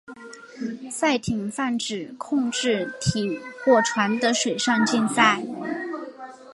[0.89, 5.45] 赛艇泛指控制艇或船的水上竞赛。